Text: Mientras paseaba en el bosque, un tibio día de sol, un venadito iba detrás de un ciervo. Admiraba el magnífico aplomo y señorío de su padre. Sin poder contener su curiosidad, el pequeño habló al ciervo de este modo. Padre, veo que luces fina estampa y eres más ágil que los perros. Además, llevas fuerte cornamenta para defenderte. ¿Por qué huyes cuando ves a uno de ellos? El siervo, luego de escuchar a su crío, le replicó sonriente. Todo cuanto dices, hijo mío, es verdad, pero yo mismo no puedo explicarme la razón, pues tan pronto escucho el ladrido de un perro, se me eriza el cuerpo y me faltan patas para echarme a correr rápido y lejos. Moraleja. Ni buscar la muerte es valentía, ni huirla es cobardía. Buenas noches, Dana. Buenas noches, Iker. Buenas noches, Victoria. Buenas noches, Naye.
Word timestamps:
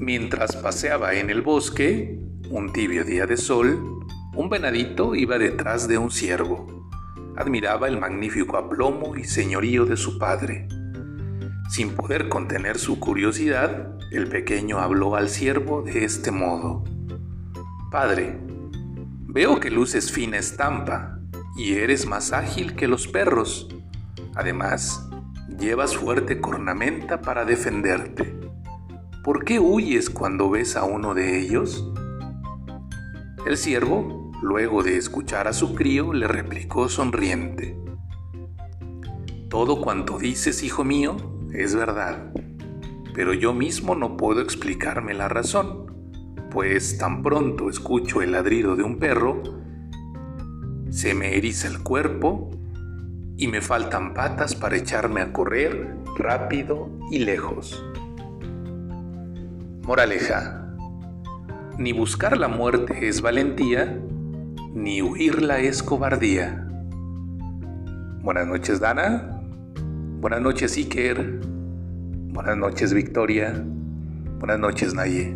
Mientras 0.00 0.54
paseaba 0.54 1.14
en 1.14 1.28
el 1.28 1.42
bosque, 1.42 2.20
un 2.50 2.72
tibio 2.72 3.02
día 3.02 3.26
de 3.26 3.36
sol, 3.36 4.06
un 4.32 4.48
venadito 4.48 5.16
iba 5.16 5.38
detrás 5.38 5.88
de 5.88 5.98
un 5.98 6.12
ciervo. 6.12 6.88
Admiraba 7.36 7.88
el 7.88 7.98
magnífico 7.98 8.56
aplomo 8.56 9.16
y 9.16 9.24
señorío 9.24 9.86
de 9.86 9.96
su 9.96 10.16
padre. 10.16 10.68
Sin 11.68 11.96
poder 11.96 12.28
contener 12.28 12.78
su 12.78 13.00
curiosidad, 13.00 13.98
el 14.12 14.28
pequeño 14.28 14.78
habló 14.78 15.16
al 15.16 15.28
ciervo 15.28 15.82
de 15.82 16.04
este 16.04 16.30
modo. 16.30 16.84
Padre, 17.90 18.38
veo 19.26 19.58
que 19.58 19.68
luces 19.68 20.12
fina 20.12 20.38
estampa 20.38 21.18
y 21.56 21.72
eres 21.72 22.06
más 22.06 22.32
ágil 22.32 22.76
que 22.76 22.86
los 22.86 23.08
perros. 23.08 23.68
Además, 24.36 25.10
llevas 25.58 25.96
fuerte 25.96 26.40
cornamenta 26.40 27.20
para 27.20 27.44
defenderte. 27.44 28.37
¿Por 29.24 29.44
qué 29.44 29.58
huyes 29.58 30.10
cuando 30.10 30.48
ves 30.48 30.76
a 30.76 30.84
uno 30.84 31.12
de 31.14 31.40
ellos? 31.40 31.92
El 33.46 33.56
siervo, 33.56 34.30
luego 34.42 34.82
de 34.82 34.96
escuchar 34.96 35.48
a 35.48 35.52
su 35.52 35.74
crío, 35.74 36.12
le 36.12 36.28
replicó 36.28 36.88
sonriente. 36.88 37.76
Todo 39.48 39.80
cuanto 39.80 40.18
dices, 40.18 40.62
hijo 40.62 40.84
mío, 40.84 41.16
es 41.52 41.74
verdad, 41.74 42.32
pero 43.14 43.34
yo 43.34 43.52
mismo 43.52 43.94
no 43.94 44.16
puedo 44.16 44.40
explicarme 44.40 45.14
la 45.14 45.28
razón, 45.28 45.86
pues 46.50 46.98
tan 46.98 47.22
pronto 47.22 47.68
escucho 47.68 48.22
el 48.22 48.32
ladrido 48.32 48.76
de 48.76 48.84
un 48.84 48.98
perro, 48.98 49.42
se 50.90 51.14
me 51.14 51.36
eriza 51.36 51.68
el 51.68 51.82
cuerpo 51.82 52.50
y 53.36 53.48
me 53.48 53.60
faltan 53.60 54.14
patas 54.14 54.54
para 54.54 54.76
echarme 54.76 55.20
a 55.20 55.32
correr 55.32 55.96
rápido 56.16 56.90
y 57.10 57.18
lejos. 57.20 57.82
Moraleja. 59.88 60.66
Ni 61.78 61.94
buscar 61.94 62.36
la 62.36 62.46
muerte 62.46 63.08
es 63.08 63.22
valentía, 63.22 63.98
ni 64.74 65.00
huirla 65.00 65.60
es 65.60 65.82
cobardía. 65.82 66.68
Buenas 68.20 68.46
noches, 68.46 68.80
Dana. 68.80 69.40
Buenas 70.20 70.42
noches, 70.42 70.76
Iker. 70.76 71.40
Buenas 71.40 72.58
noches, 72.58 72.92
Victoria. 72.92 73.64
Buenas 74.38 74.58
noches, 74.58 74.92
Naye. 74.92 75.34